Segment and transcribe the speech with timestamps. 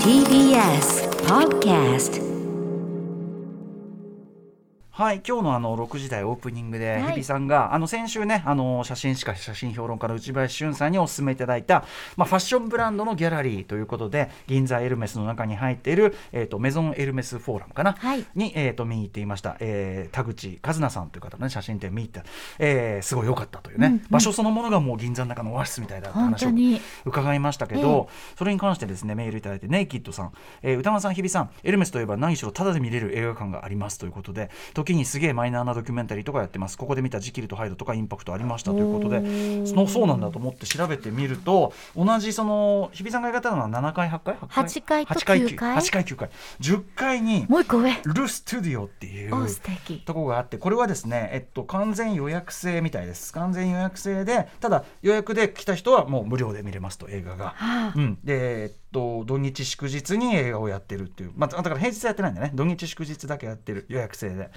[0.00, 2.25] TBS Podcast
[4.96, 7.02] はい今日のあの6時台オープニングで、はい。
[7.02, 11.84] 日比さんがあの先週ねあの写真史家写真評論家の内林俊さんにお勧めいただいた、
[12.16, 18.24] まあ、ファッションブランドのギャラリーということで銀座エルメスの中に入っている、えー、とメゾンエルメスフォーラムかな、はい。
[18.34, 22.26] に、えー、と見に行っていました、えー田口和奈さんという方の、ね、写真展見に行った、
[22.58, 26.50] えーすごい良かったというね、場所そのものがもう銀座の中のオアシスみたいだって本話を
[27.04, 28.08] 伺いましたけど、
[28.38, 30.32] それに関してですねメールいただいてネイキッドさん、
[30.62, 34.48] えー歌間さん日比さんエルメスといえば何しろタダで見れる映画館がありますということで
[34.86, 36.78] 時にすげえマイナーなドキュメンタリーとかやってます。
[36.78, 39.66] ここで見たジキルとハイドとかインパクトありましたということで。
[39.66, 47.92] そのそうなんだと思って調べてみると同じその日比さんが描いたのは7回8回8回と8回9回8回9回10回にもう一個上。
[48.04, 49.98] ルストゥディオっていうお素敵。
[49.98, 53.32] ところがあってこれはですね、えっと、完全予約制みたいです。
[53.32, 57.46] 完全予約制でただ予約で来た人はもう無料で見れますと映画が。
[57.46, 57.92] はあ。
[57.96, 62.52] うん、で、と、土日祝日に映画をやってるっていう、まあ、だから平日はやってないんだね。
[62.54, 64.50] 土日祝日だけやってる予約制で。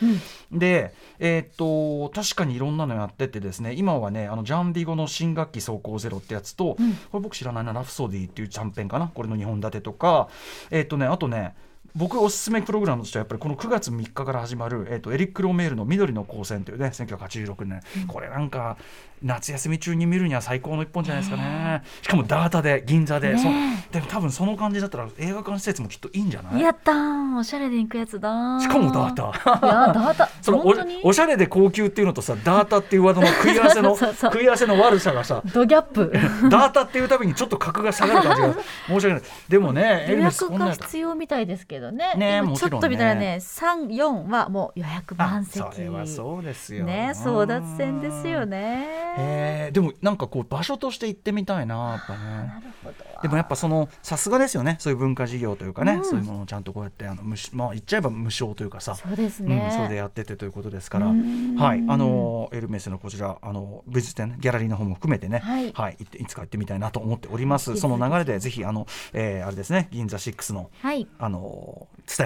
[0.51, 6.77] で、えっと確かにいろんなのやっててですね今はねあのジャンビゴの新学期走行ゼロってやつと、
[7.11, 10.29] これ僕知らないなラフソディっていうキャンペーンかなこれの2本立てとか
[10.71, 11.55] えっとねあとね
[11.95, 18.77] 僕おすすめプログラムとしてはやっぱりこの9月3日から始まる、えー、とエリック・ロメールの「緑の光線」というね1986年、これなんか
[19.21, 21.83] 夏休み中に見るには最高の一本じゃないですかね。
[22.01, 26.61] しかもダータで銀座で、ねそでも多分その感じだったら映画館施設もきっといいんじゃない？
[26.61, 29.23] やったーおしゃれで行くやつだしかもダータ。
[29.23, 30.29] いやダータ。
[30.41, 30.73] そのお
[31.03, 35.41] おしゃれで高級っていうのとさダータっていうワードの食い合わせの食い合わせの悪さがさ。
[35.53, 36.11] ドギャップ。
[36.49, 38.53] ダータっていうたびにちょっと格が下がる感じが
[38.87, 39.21] 申し訳ない。
[39.49, 42.13] でもねエ 予約が必要みたいですけどね。
[42.15, 42.71] ね今もちろんね。
[42.71, 45.75] ちょっと見たらね34はもう予約あ満席。
[45.75, 46.85] それはそうですよ。
[46.85, 48.87] ね争奪戦ですよね。
[49.17, 52.19] へえでもなんかこう場所として行ってみたいなやっぱね。
[52.19, 53.09] なるほど。
[53.21, 54.77] でもやっぱそのさすがですよね。
[54.79, 56.05] そういう文化事業というかね、うん。
[56.05, 58.95] そういうものをちゃんとこうやってあの無しまあ言っちゃえば無償というかさ。
[58.95, 61.55] そうですうん、ねそれでやっててということですから、うん。
[61.55, 65.69] はい、あのエルメスのこちらあの美術展ギャラリーの方も含めてね、はい。
[65.69, 67.77] い、行っていつか行ってみたいなと思っております。
[67.77, 69.87] その流れでぜひあの、えーあれですね。
[69.91, 71.07] 銀座6のはい。
[71.17, 71.68] あの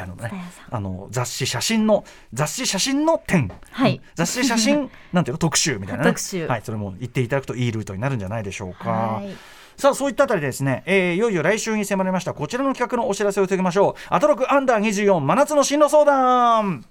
[0.08, 0.76] のね蔦屋さん。
[0.76, 3.96] あの雑誌写真の雑誌写真の展、はい。
[3.96, 4.02] うん。
[4.16, 6.10] 雑誌写真 なんていうの特集みたいなね。
[6.10, 6.48] 特集。
[6.48, 8.90] はいそれも言っていただくといいルートになるんじゃないでしょうか。
[8.90, 9.36] はい。
[9.76, 14.02] さあそういったあたりでですね、えーいよいよ来週に迫りましたこちらの企画のお知らせをいただきましょう。
[14.10, 16.86] アトロクアンダー24真夏の進路相談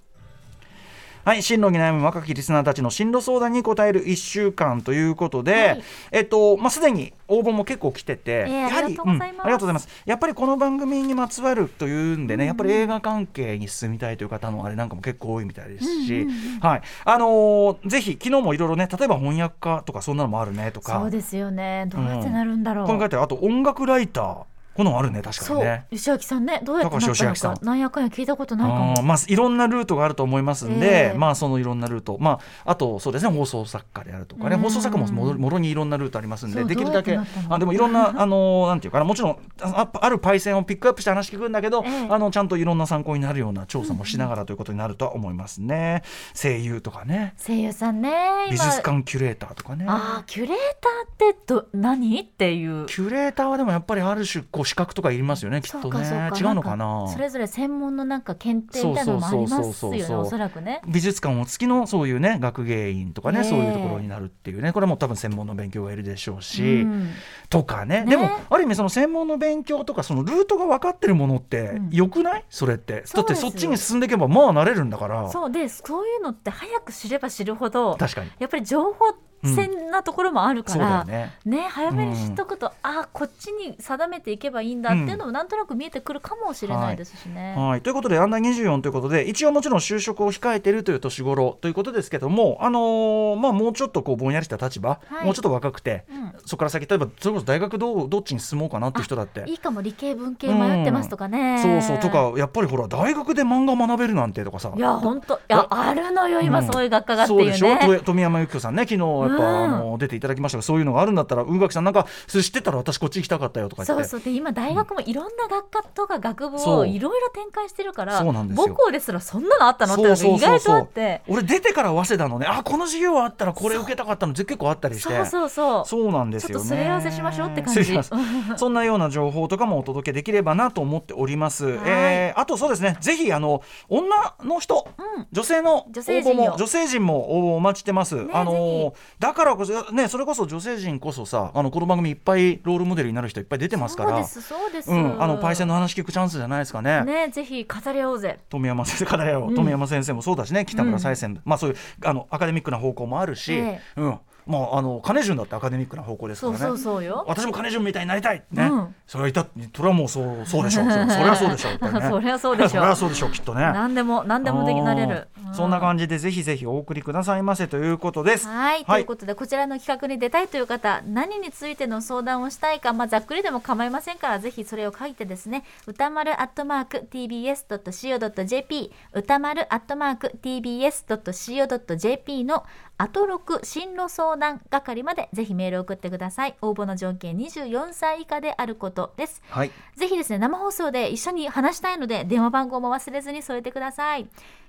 [1.24, 5.82] はい、進路に悩む若きリスナーたちの進路相談に答える1週間ということで、はい。
[6.10, 9.38] えっとまあ、すでに応募も結構来てて、えーやはりありがとうございます。
[9.38, 9.88] んありがとうございます。
[10.04, 16.26] やっぱりこの番組にまつわるというんでね、やっぱり映画関係に進みたいという方のあれなんかも結構多いみたいですし、
[16.60, 16.82] はい。
[17.04, 20.98] あのーぜひ昨日もいろいろね例えば翻訳家とかそんなのもあるねとか。
[21.00, 21.86] そうですよね。
[21.88, 25.86] どうやってなるんだろう、これ書いてあと音楽ライターこのもあるね確かにね。
[25.90, 31.18] 吉明さんねどうやってなったのかなんやかんや聞いたことないかあもーまあいろんなルートがあると思いますんで、ええ。
[31.18, 34.56] まあそのいろんなルートまああとそうですね放送作家であるとかね。
[34.56, 34.62] うん。
[34.62, 37.18] 放送作家ももろにいろんなルートありますんでできるだけ
[37.48, 42.08] あでもいろんな あのなんていうかなもちろんああるパイセンをピックアップして話聞くんだけど、ええ。
[42.10, 46.02] あのちゃんといろんな参考になるような調査もしながらということになるとは思いますね、
[46.34, 47.34] 声優とかね。
[47.36, 48.10] 声優さんね
[48.50, 49.84] 美今術館キュレーターとかね。
[49.88, 52.20] ああキュレーターってど何？
[52.20, 52.86] っていう。
[52.86, 56.30] キュレーターはでもやっぱりある種こう資格とかいりますよねきっとね。
[56.38, 57.08] 違うのかな？
[57.08, 60.80] それぞれ専門のなんか検定みたいなのもありますよねおそらくね。
[60.86, 63.44] 美術館を付きのそういうね学芸員とかね、ええ。
[63.44, 64.72] そういうところになるっていうね。
[64.72, 67.10] これはもう多分専門の勉強がいるでしょうし、うん。
[67.48, 68.04] とかね。
[68.04, 68.10] ね。
[68.10, 71.90] でもある意味その専門の勉強とかそのルートが分かってるものってうん。
[71.90, 73.04] よくない、それって。
[73.14, 75.30] だってそっちに進んでいけばまあなれるんだから。
[75.30, 75.50] そう。
[75.50, 78.30] でそういうのって早く知れば知るほど確かに。
[78.38, 79.14] やっぱり情報
[79.44, 81.32] 戦なところもあるかそうだよら、ね。
[81.44, 87.54] ね早めに知っとくと、あこっちに定めていけばいいんだっていうのもなんとなく見えてくるかもしれないですしね。
[87.56, 95.24] はい、ということで、アンダー24ということで、一応もちろん就職を控えているという年頃ということですけども、あのーまあ、もうちょっとこうぼんやりした立場、はい。
[95.24, 99.44] もうちょっと若くて、うんそこから先、例えば、それこそ大学どうどっちに進もうかなっていう人だって。
[99.46, 101.60] いいかも理系文系迷ってますとかね。
[101.62, 101.98] そうそう。
[101.98, 104.72] とかやっぱりほら大学で漫画学べるなんてとかさ。
[104.76, 106.72] いや本当いやあるのよ今うん。
[106.72, 108.00] そういう学科がっていうそうでしょ？
[108.00, 109.64] 富山由紀子さんね昨日やっぱ、うん。
[109.64, 114.04] あの出ていただきましたがそういうのがあるんだったら宇垣さんなんかそれ知ってたら私こっち行きたかったよとか言って。
[114.08, 114.32] そうそう。
[114.32, 118.64] で今大学もいろんな学科とか学部をいろいろ展開してるからそうなんですよ。
[118.66, 121.22] 母校ですらそんなのあったのって意外とあって。
[121.28, 125.14] 俺出てから早稲田のねあこの授業あったらこれ受けたかったの結構あったりして。
[125.16, 125.86] そうそうそう。
[125.86, 127.82] そうなんですちょよねっとすり合わせしましょうって感じ。
[128.56, 132.96] そんなような情報とかもお届けできればなと思っております、 えーあとそうですね。
[133.00, 135.26] ぜひあの女の人、うん。
[135.30, 144.10] 女性の応募も女性陣も応募お待ちしてます、ねあのだからこそねそれこそ女性陣こそさあのこの番組いっぱいロールモデルになる人いっぱい出てますから。
[144.10, 147.04] そうですそうです、うん、あのパイセンの話聞くチャンスじゃないですかね。
[147.04, 148.40] ねぜひ語り合おうぜ。
[148.48, 149.52] 富山先生からよ、う。
[149.52, 149.54] ん。
[149.54, 150.64] 富山先生もそうだしね。
[150.64, 154.00] 北村再生、まあそういうあのアカデミックな方向もあるし、ええ。
[154.00, 156.58] うんまああの金潤だってアカデミックな方向ですからね。
[156.58, 157.24] そうそうそうよ。
[157.26, 158.42] 私も金潤みたいになりたい。
[158.50, 160.86] ね、うんそれはいたそれはもうそうそうでしょう。
[160.88, 161.78] それはそうでしょう、ね。
[162.08, 162.68] そりゃそうでしょう。
[162.70, 163.60] それはそうでしょうきっとね。
[163.60, 168.48] 何でも何でもできなれる、うんそんな感じでぜひぜひお送りくださいませということです。
[168.48, 168.96] はい、はい。
[168.96, 182.64] ということでこちらの企画に出たいという方何についての相談をしたいか、まあ、ざっくりでも構いませんからぜひそれを書いてですね歌丸アットマーク tbs.co.jp 歌丸アットマーク tbs.co.jp の
[183.02, 186.54] アトロク進路相談係までぜひメールを送ってください。
[186.62, 189.42] 応募の条件24歳以下であることです。
[189.48, 189.70] はい。
[189.96, 194.28] ぜひですね生放送で一緒に話したいので電話番号も忘れずに添えてください。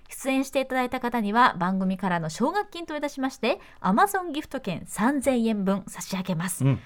[0.09, 6.79] 出演していただいた方には番組からの奨学金といたしまして Amazon ギフト券3000円分差し上げます、うん。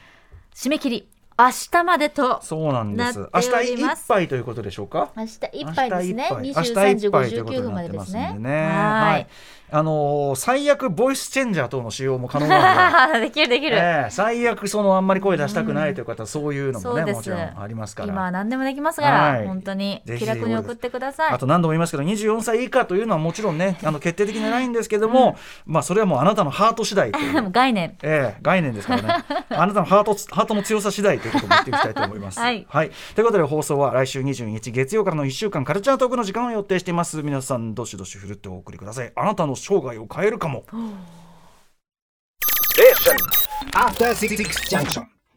[0.55, 1.09] 締め切り
[1.39, 3.19] 明日までとそうなんです。
[3.19, 5.11] なって明日いっぱいということでしょうか？
[5.15, 6.29] 明日いっぱいですね。
[6.31, 6.95] 明日いっぱい。
[6.95, 8.35] 23時明日いっぱいということ59分までですね。
[8.39, 9.25] ねははいい
[9.69, 13.19] あのー最悪ボイスチェンジャー等の使用も可能なので。
[13.27, 18.09] できるできる、ええ最悪そのあんまり声出したくないという方、そういうのもねもちろんありますから。
[18.09, 19.47] 今は何でもできますから、はい。
[19.47, 21.33] 本当に気楽に送ってください。
[21.33, 25.35] あと何度も言いますけど24歳以下というのはもちろんね あの決定的にないんですけども、
[25.65, 27.51] まあそれはもうあなたのハート次第という。
[27.51, 27.97] 概念。
[28.03, 29.25] ええ概念ですからね。
[29.49, 32.39] あなたのハートハートの強さ次第ということも言っていきたいと思います。
[32.39, 32.65] はい。
[33.15, 37.21] ということで放送は来週22日月曜からの1週間カルチャートークの時間を予定しています。
[37.21, 39.11] 皆さんどしどし振るってお送りください。
[39.15, 40.63] あなたの生涯を変えるかも
[43.73, 44.35] After Six
[44.69, 45.16] Junction.